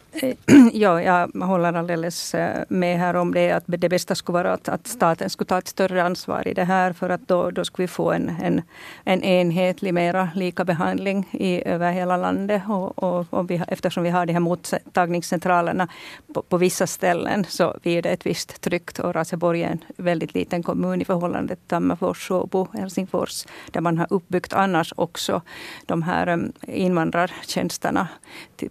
Ja, 0.73 1.01
jag 1.01 1.27
håller 1.27 1.73
alldeles 1.73 2.35
eh, 2.35 2.63
med 2.69 2.99
här 2.99 3.15
om 3.15 3.33
det. 3.33 3.51
Att 3.51 3.63
det 3.65 3.89
bästa 3.89 4.15
skulle 4.15 4.33
vara 4.33 4.53
att, 4.53 4.69
att 4.69 4.87
staten 4.87 5.29
skulle 5.29 5.47
ta 5.47 5.57
ett 5.57 5.67
större 5.67 6.03
ansvar 6.03 6.47
i 6.47 6.53
det 6.53 6.63
här. 6.63 6.93
För 6.93 7.09
att 7.09 7.27
då, 7.27 7.51
då 7.51 7.65
skulle 7.65 7.83
vi 7.83 7.87
få 7.87 8.11
en, 8.11 8.31
en, 8.43 8.61
en 9.03 9.23
enhetlig, 9.23 9.93
mera 9.93 10.29
lika 10.35 10.65
behandling 10.65 11.29
i, 11.31 11.67
över 11.67 11.91
hela 11.91 12.17
landet. 12.17 12.61
Och, 12.67 13.03
och, 13.03 13.25
och 13.29 13.49
vi, 13.49 13.61
eftersom 13.67 14.03
vi 14.03 14.09
har 14.09 14.25
de 14.25 14.33
här 14.33 14.39
mottagningscentralerna 14.39 15.87
på, 16.33 16.41
på 16.41 16.57
vissa 16.57 16.87
ställen 16.87 17.45
så 17.49 17.77
blir 17.81 18.01
det 18.01 18.09
ett 18.09 18.25
visst 18.25 18.61
tryck. 18.61 18.99
Och 18.99 19.15
Raseborg 19.15 19.63
är 19.63 19.69
en 19.69 19.83
väldigt 19.97 20.33
liten 20.33 20.63
kommun 20.63 21.01
i 21.01 21.05
förhållande 21.05 21.55
till 21.55 21.67
Tammerfors, 21.67 22.31
Åbo, 22.31 22.67
Helsingfors. 22.73 23.45
Där 23.71 23.81
man 23.81 23.97
har 23.97 24.07
uppbyggt 24.09 24.53
annars 24.53 24.93
också 24.95 25.41
de 25.85 26.03
här 26.03 26.29
um, 26.29 26.51
invandrartjänsterna 26.67 27.84
tjänsterna 27.85 28.07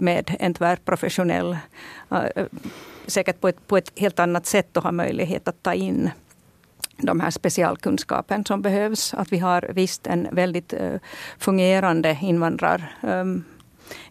med 0.00 0.36
en 0.38 0.54
tvärprofessionell, 0.54 1.56
eh, 2.10 2.46
säkert 3.06 3.40
på 3.40 3.48
ett, 3.48 3.66
på 3.66 3.76
ett 3.76 3.92
helt 3.96 4.18
annat 4.18 4.46
sätt 4.46 4.76
och 4.76 4.82
ha 4.82 4.92
möjlighet 4.92 5.48
att 5.48 5.62
ta 5.62 5.74
in 5.74 6.10
de 6.98 7.20
här 7.20 7.30
specialkunskapen 7.30 8.44
som 8.44 8.62
behövs. 8.62 9.14
Att 9.14 9.32
vi 9.32 9.38
har 9.38 9.70
visst 9.74 10.06
en 10.06 10.28
väldigt 10.32 10.72
eh, 10.72 11.00
fungerande 11.38 12.18
invandrar, 12.22 12.96
ehm, 13.02 13.44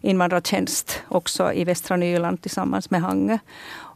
invandrartjänst 0.00 1.02
också 1.08 1.52
i 1.52 1.64
västra 1.64 1.96
Nyland 1.96 2.40
tillsammans 2.40 2.90
med 2.90 3.00
Hange. 3.00 3.38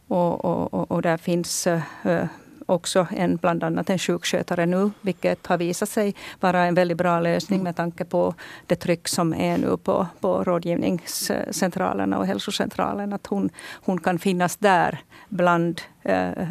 Och, 0.07 0.45
och, 0.45 0.91
och 0.91 1.01
där 1.01 1.17
finns 1.17 1.67
eh, 1.67 2.27
också 2.69 3.07
en, 3.11 3.35
bland 3.35 3.63
annat 3.63 3.89
en 3.89 3.99
sjukskötare 3.99 4.65
nu, 4.65 4.91
vilket 5.01 5.47
har 5.47 5.57
visat 5.57 5.89
sig 5.89 6.15
vara 6.39 6.65
en 6.65 6.75
väldigt 6.75 6.97
bra 6.97 7.19
lösning 7.19 7.63
med 7.63 7.75
tanke 7.75 8.05
på 8.05 8.33
det 8.65 8.75
tryck 8.75 9.07
som 9.07 9.33
är 9.33 9.57
nu 9.57 9.77
på, 9.77 10.07
på 10.19 10.43
rådgivningscentralerna 10.43 12.17
och 12.17 12.25
hälsocentralen. 12.25 13.13
Att 13.13 13.27
hon, 13.27 13.49
hon 13.71 13.99
kan 13.99 14.19
finnas 14.19 14.57
där 14.57 14.99
bland 15.29 15.81
eh, 16.03 16.47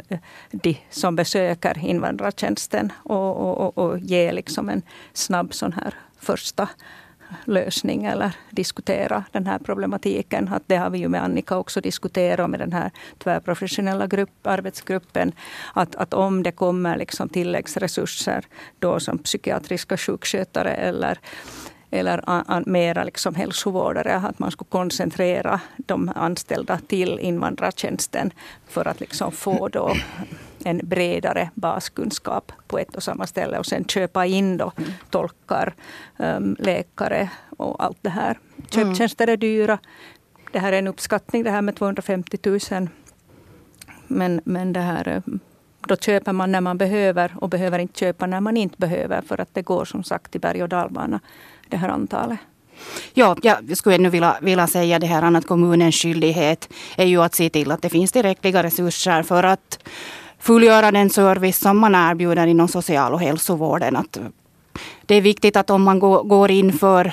de 0.51 0.77
som 0.91 1.17
besöker 1.17 1.79
invandrartjänsten 1.79 2.93
och, 3.03 3.37
och, 3.37 3.59
och, 3.59 3.79
och 3.79 3.99
ge 3.99 4.33
liksom 4.33 4.69
en 4.69 4.83
snabb 5.13 5.55
sån 5.55 5.73
här 5.73 5.95
första 6.19 6.69
lösning 7.45 8.05
eller 8.05 8.33
diskutera 8.51 9.25
den 9.33 9.47
här 9.47 9.59
problematiken. 9.59 10.49
Att 10.49 10.63
det 10.67 10.77
har 10.77 10.91
vi 10.91 10.99
ju 10.99 11.09
med 11.09 11.23
Annika 11.23 11.57
också 11.57 11.81
diskuterat 11.81 12.51
med 12.51 12.61
den 12.61 12.73
här 12.73 12.91
tvärprofessionella 13.19 14.07
grupp, 14.07 14.47
arbetsgruppen. 14.47 15.33
Att, 15.75 15.97
att 15.97 16.15
om 16.15 16.43
det 16.43 16.53
kommer 16.53 16.97
liksom 16.97 17.29
tilläggsresurser 17.29 18.45
då 18.79 19.01
som 19.01 19.19
psykiatriska 19.19 19.97
sjukskötare 19.97 20.75
eller 20.75 21.19
eller 21.91 22.21
an, 22.27 22.65
mera 22.67 23.05
liksom 23.05 23.35
hälsovårdare, 23.35 24.17
att 24.17 24.39
man 24.39 24.51
skulle 24.51 24.69
koncentrera 24.69 25.61
de 25.77 26.13
anställda 26.15 26.79
till 26.87 27.19
invandrartjänsten 27.19 28.31
för 28.69 28.89
att 28.89 29.01
liksom 29.01 29.33
få 29.33 29.69
då 29.69 29.95
en 30.65 30.81
bredare 30.85 31.51
baskunskap 31.55 32.53
på 32.67 32.79
ett 32.79 32.97
och 32.97 33.03
samma 33.03 33.27
ställe 33.27 33.59
och 33.59 33.67
sen 33.67 33.85
köpa 33.85 34.27
in 34.27 34.57
då 34.57 34.73
mm. 34.77 34.91
tolkar, 35.11 35.75
um, 36.17 36.57
läkare 36.59 37.31
och 37.57 37.85
allt 37.85 37.99
det 38.01 38.11
här. 38.11 38.39
Köptjänster 38.71 39.27
är 39.27 39.37
dyra. 39.37 39.79
Det 40.53 40.59
här 40.59 40.73
är 40.73 40.79
en 40.79 40.87
uppskattning 40.87 41.45
det 41.45 41.51
här 41.51 41.63
med 41.63 41.77
250 41.77 42.39
000. 42.71 42.89
Men, 44.07 44.41
men 44.45 44.73
det 44.73 44.81
här, 44.81 45.09
eh, 45.09 45.35
då 45.87 45.97
köper 45.97 46.33
man 46.33 46.53
när 46.53 46.61
man 46.61 46.79
behöver 46.79 47.35
och 47.41 47.49
behöver 47.49 47.79
inte 47.79 47.99
köpa 48.01 48.27
när 48.27 48.41
man 48.41 48.57
inte 48.57 48.77
behöver 48.79 49.23
för 49.23 49.41
att 49.41 49.55
det 49.55 49.63
går 49.63 49.85
som 49.85 50.05
sagt 50.05 50.37
i 50.37 50.39
berg 50.39 50.63
och 50.63 50.69
dalbana 50.69 51.21
det 51.69 51.77
här 51.77 51.89
antalet. 51.89 52.39
Ja, 53.15 53.37
jag 53.43 53.77
skulle 53.77 53.95
ännu 53.95 54.11
vilja, 54.11 54.37
vilja 54.43 54.67
säga 54.67 54.99
det 54.99 55.07
här 55.07 55.37
att 55.37 55.47
kommunens 55.47 55.95
skyldighet 55.95 56.69
är 56.97 57.07
ju 57.07 57.23
att 57.23 57.35
se 57.35 57.51
till 57.51 57.71
att 57.71 57.83
det 57.83 57.89
finns 57.89 58.13
tillräckliga 58.13 58.63
resurser 58.63 59.23
för 59.23 59.45
att 59.45 59.79
fullgöra 60.39 60.91
den 60.91 61.11
service 61.11 61.59
som 61.59 61.79
man 61.79 61.95
erbjuder 61.95 62.47
inom 62.47 62.69
social 62.69 63.13
och 63.13 63.21
hälsovården. 63.21 63.97
Att 63.97 64.19
det 65.07 65.15
är 65.15 65.21
viktigt 65.21 65.57
att 65.57 65.71
om 65.71 65.83
man 65.83 65.99
går 65.99 66.51
in 66.51 66.73
för 66.73 67.13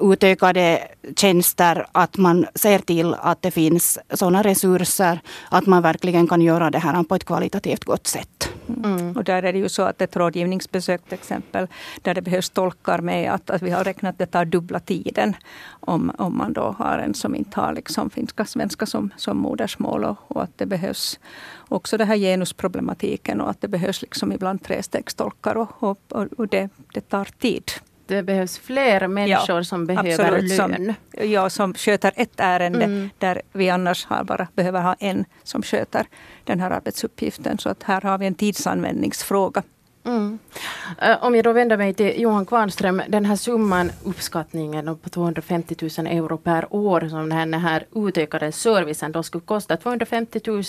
utökade 0.00 0.88
tjänster, 1.16 1.86
att 1.92 2.16
man 2.16 2.46
ser 2.54 2.78
till 2.78 3.14
att 3.14 3.42
det 3.42 3.50
finns 3.50 3.98
sådana 4.10 4.42
resurser 4.42 5.20
att 5.50 5.66
man 5.66 5.82
verkligen 5.82 6.28
kan 6.28 6.40
göra 6.40 6.70
det 6.70 6.78
här 6.78 7.02
på 7.02 7.14
ett 7.14 7.24
kvalitativt 7.24 7.84
gott 7.84 8.06
sätt. 8.06 8.48
Mm. 8.84 9.16
Och 9.16 9.24
där 9.24 9.42
är 9.42 9.52
det 9.52 9.58
ju 9.58 9.68
så 9.68 9.82
att 9.82 10.00
ett 10.00 10.16
rådgivningsbesök 10.16 11.04
till 11.04 11.14
exempel, 11.14 11.66
där 12.02 12.14
det 12.14 12.22
behövs 12.22 12.50
tolkar 12.50 12.98
med, 12.98 13.32
att, 13.32 13.50
att 13.50 13.62
vi 13.62 13.70
har 13.70 13.84
räknat 13.84 14.12
att 14.12 14.18
det 14.18 14.26
tar 14.26 14.44
dubbla 14.44 14.80
tiden 14.80 15.36
om, 15.80 16.12
om 16.18 16.38
man 16.38 16.52
då 16.52 16.74
har 16.78 16.98
en 16.98 17.14
som 17.14 17.34
inte 17.34 17.60
har 17.60 17.72
liksom 17.72 18.10
finska, 18.10 18.44
svenska 18.44 18.86
som, 18.86 19.10
som 19.16 19.36
modersmål 19.36 20.04
och, 20.04 20.16
och 20.28 20.42
att 20.42 20.58
det 20.58 20.66
behövs 20.66 21.20
också 21.68 21.96
den 21.96 22.08
här 22.08 22.16
genusproblematiken 22.16 23.40
och 23.40 23.50
att 23.50 23.60
det 23.60 23.68
behövs 23.68 24.02
liksom 24.02 24.32
ibland 24.32 24.62
trestegstolkar 24.62 25.56
och, 25.56 25.82
och, 25.82 26.26
och 26.38 26.48
det, 26.48 26.68
det 26.94 27.00
tar 27.00 27.28
tid 27.38 27.70
det 28.08 28.22
behövs 28.22 28.58
fler 28.58 29.08
människor 29.08 29.56
ja, 29.56 29.64
som 29.64 29.86
behöver 29.86 30.10
absolut, 30.10 30.58
lön. 30.58 30.94
Som, 31.14 31.28
ja, 31.30 31.50
som 31.50 31.74
sköter 31.74 32.12
ett 32.16 32.32
ärende 32.36 32.84
mm. 32.84 33.10
där 33.18 33.42
vi 33.52 33.70
annars 33.70 34.06
har 34.06 34.24
bara 34.24 34.48
behöver 34.54 34.82
ha 34.82 34.94
en 34.94 35.24
som 35.42 35.62
sköter 35.62 36.06
den 36.44 36.60
här 36.60 36.70
arbetsuppgiften. 36.70 37.58
Så 37.58 37.68
att 37.68 37.82
här 37.82 38.00
har 38.00 38.18
vi 38.18 38.26
en 38.26 38.34
tidsanvändningsfråga. 38.34 39.62
Mm. 40.08 40.38
Uh, 41.02 41.24
om 41.24 41.34
jag 41.34 41.44
då 41.44 41.52
vänder 41.52 41.76
mig 41.76 41.94
till 41.94 42.20
Johan 42.20 42.46
Kvarnström, 42.46 43.02
den 43.08 43.24
här 43.24 43.36
summan, 43.36 43.92
uppskattningen 44.04 44.96
på 44.96 45.08
250 45.08 45.76
000 45.98 46.06
euro 46.06 46.38
per 46.38 46.74
år 46.74 47.08
som 47.08 47.28
den 47.28 47.54
här 47.54 47.86
utökade 47.94 48.52
servicen 48.52 49.12
då 49.12 49.22
skulle 49.22 49.44
kosta, 49.44 49.76
250 49.76 50.40
000 50.46 50.62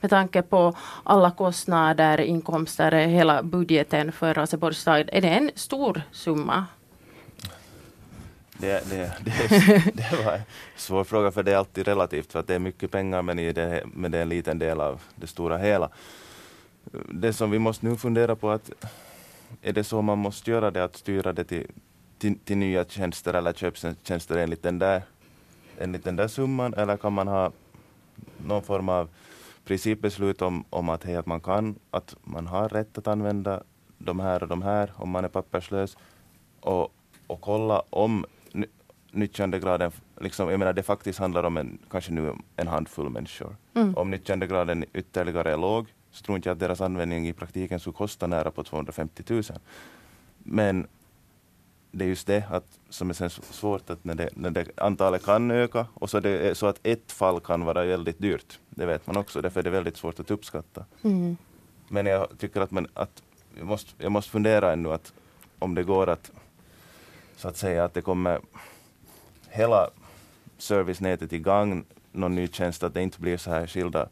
med 0.00 0.10
tanke 0.10 0.42
på 0.42 0.76
alla 1.02 1.30
kostnader, 1.30 2.20
inkomster, 2.20 2.92
hela 2.92 3.42
budgeten 3.42 4.12
för 4.12 4.34
Raseborgs 4.34 4.78
stad. 4.78 5.10
Är 5.12 5.20
det 5.20 5.28
en 5.28 5.50
stor 5.54 6.02
summa? 6.12 6.66
Det, 8.58 8.90
det, 8.90 9.12
det, 9.24 9.48
det 9.94 10.24
var 10.24 10.32
en 10.32 10.42
svår 10.76 11.04
fråga 11.04 11.30
för 11.30 11.42
det 11.42 11.52
är 11.52 11.56
alltid 11.56 11.88
relativt 11.88 12.32
för 12.32 12.40
att 12.40 12.46
det 12.46 12.54
är 12.54 12.58
mycket 12.58 12.90
pengar 12.90 13.22
men, 13.22 13.38
i 13.38 13.52
det, 13.52 13.82
men 13.94 14.10
det 14.10 14.18
är 14.18 14.22
en 14.22 14.28
liten 14.28 14.58
del 14.58 14.80
av 14.80 15.00
det 15.16 15.26
stora 15.26 15.58
hela. 15.58 15.90
Det 17.12 17.32
som 17.32 17.50
vi 17.50 17.58
måste 17.58 17.86
nu 17.86 17.96
fundera 17.96 18.36
på 18.36 18.50
att 18.50 18.70
är 19.62 19.72
det 19.72 19.84
så 19.84 20.02
man 20.02 20.18
måste 20.18 20.50
göra 20.50 20.70
det 20.70 20.84
att 20.84 20.96
styra 20.96 21.32
det 21.32 21.44
till, 21.44 21.66
till, 22.18 22.38
till 22.38 22.58
nya 22.58 22.84
tjänster 22.84 23.34
eller 23.34 23.52
köptjänster 23.52 24.36
enligt 24.36 24.62
den, 24.62 24.78
där, 24.78 25.02
enligt 25.78 26.04
den 26.04 26.16
där 26.16 26.28
summan 26.28 26.74
eller 26.74 26.96
kan 26.96 27.12
man 27.12 27.28
ha 27.28 27.52
någon 28.46 28.62
form 28.62 28.88
av 28.88 29.08
principbeslut 29.64 30.42
om, 30.42 30.64
om 30.70 30.88
att, 30.88 31.04
hej, 31.04 31.16
att 31.16 31.26
man 31.26 31.40
kan, 31.40 31.78
att 31.90 32.16
man 32.22 32.46
har 32.46 32.68
rätt 32.68 32.98
att 32.98 33.06
använda 33.06 33.62
de 33.98 34.20
här 34.20 34.42
och 34.42 34.48
de 34.48 34.62
här 34.62 34.92
om 34.96 35.10
man 35.10 35.24
är 35.24 35.28
papperslös 35.28 35.96
och, 36.60 36.94
och 37.26 37.40
kolla 37.40 37.82
om 37.90 38.26
nyttjandegraden, 39.10 39.92
liksom, 40.20 40.50
jag 40.50 40.58
menar 40.58 40.72
det 40.72 40.82
faktiskt 40.82 41.18
handlar 41.18 41.44
om 41.44 41.56
en, 41.56 41.78
kanske 41.90 42.12
nu 42.12 42.32
en 42.56 42.68
handfull 42.68 43.10
människor. 43.10 43.56
Mm. 43.74 43.94
Om 43.96 44.10
nyttjandegraden 44.10 44.84
ytterligare 44.92 45.52
är 45.52 45.56
låg 45.56 45.86
så 46.14 46.22
tror 46.22 46.36
inte 46.36 46.48
jag 46.48 46.54
att 46.54 46.60
deras 46.60 46.80
användning 46.80 47.28
i 47.28 47.32
praktiken 47.32 47.80
skulle 47.80 47.94
kosta 47.94 48.26
nära 48.26 48.50
på 48.50 48.64
250 48.64 49.22
000. 49.28 49.42
Men 50.38 50.86
det 51.90 52.04
är 52.04 52.08
just 52.08 52.26
det 52.26 52.44
att, 52.50 52.78
som 52.88 53.10
är 53.10 53.28
svårt 53.52 53.90
att 53.90 54.04
när, 54.04 54.14
det, 54.14 54.28
när 54.34 54.50
det, 54.50 54.68
antalet 54.76 55.24
kan 55.24 55.50
öka 55.50 55.86
och 55.94 56.10
så, 56.10 56.20
det 56.20 56.54
så 56.54 56.66
att 56.66 56.80
ett 56.82 57.12
fall 57.12 57.40
kan 57.40 57.64
vara 57.64 57.84
väldigt 57.84 58.18
dyrt. 58.18 58.58
Det 58.70 58.86
vet 58.86 59.06
man 59.06 59.16
också, 59.16 59.40
därför 59.40 59.60
är 59.60 59.64
det 59.64 59.70
väldigt 59.70 59.96
svårt 59.96 60.20
att 60.20 60.30
uppskatta. 60.30 60.84
Mm. 61.02 61.36
Men 61.88 62.06
jag 62.06 62.28
tycker 62.38 62.60
att, 62.60 62.70
man, 62.70 62.86
att 62.94 63.22
jag, 63.58 63.66
måste, 63.66 63.90
jag 63.98 64.12
måste 64.12 64.30
fundera 64.30 64.72
ännu 64.72 64.92
att 64.92 65.12
om 65.58 65.74
det 65.74 65.82
går 65.82 66.08
att 66.08 66.30
så 67.36 67.48
att 67.48 67.56
säga 67.56 67.84
att 67.84 67.94
det 67.94 68.02
kommer 68.02 68.40
hela 69.48 69.90
servicenätet 70.58 71.32
igång, 71.32 71.84
någon 72.12 72.34
ny 72.34 72.48
tjänst, 72.48 72.82
att 72.82 72.94
det 72.94 73.02
inte 73.02 73.20
blir 73.20 73.36
så 73.36 73.50
här 73.50 73.66
skilda 73.66 74.08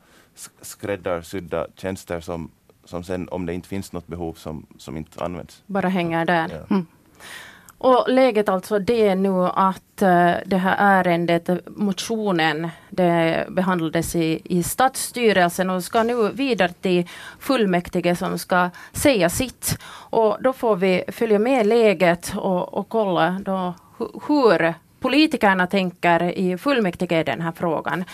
skräddarsydda 0.61 1.67
tjänster 1.77 2.21
som, 2.21 2.51
som 2.85 3.05
sen, 3.05 3.29
om 3.29 3.47
det 3.47 3.55
inte 3.55 3.69
finns 3.69 3.93
något 3.93 4.07
behov, 4.07 4.33
som, 4.33 4.67
som 4.79 4.97
inte 4.97 5.25
används. 5.25 5.63
Bara 5.67 5.89
hänger 5.89 6.25
där. 6.25 6.49
Ja. 6.51 6.75
Mm. 6.75 6.87
Och 7.79 8.05
läget 8.09 8.49
alltså 8.49 8.79
det 8.79 9.09
är 9.09 9.17
nu 9.17 9.47
att 9.47 10.03
uh, 10.03 10.35
det 10.47 10.57
här 10.57 10.77
ärendet, 10.79 11.51
motionen, 11.67 12.69
det 12.91 13.47
behandlades 13.51 14.17
i, 14.17 14.41
i 14.45 14.63
stadsstyrelsen 14.63 15.71
och 15.71 15.85
ska 15.85 16.03
nu 16.03 16.29
vidare 16.29 16.73
till 16.73 17.09
fullmäktige 17.39 18.17
som 18.17 18.39
ska 18.39 18.71
säga 18.93 19.31
sitt. 19.31 19.79
Och 20.11 20.37
då 20.41 20.53
får 20.53 20.77
vi 20.77 21.05
följa 21.09 21.39
med 21.39 21.67
läget 21.67 22.33
och, 22.37 22.75
och 22.75 22.89
kolla 22.89 23.41
då 23.45 23.75
hur 24.29 24.75
politikerna 25.01 25.67
tänker 25.67 26.39
i 26.39 26.59
fullmäktige 26.59 27.21
i 27.21 27.25
den 27.25 27.41
här 27.41 27.53
frågan. 27.53 28.05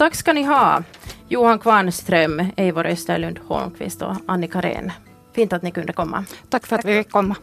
Tack 0.00 0.14
ska 0.14 0.32
ni 0.32 0.42
ha, 0.42 0.82
Johan 1.28 1.58
Kvarnström, 1.58 2.46
Eivor 2.56 2.86
Österlund 2.86 3.38
Holmqvist 3.38 4.02
och 4.02 4.16
Annika 4.26 4.60
Rehn. 4.60 4.92
Fint 5.34 5.52
att 5.52 5.62
ni 5.62 5.70
kunde 5.70 5.92
komma. 5.92 6.24
Tack 6.50 6.66
för 6.66 6.78
att 6.78 6.84
vi 6.84 7.02
fick 7.02 7.12
komma. 7.12 7.36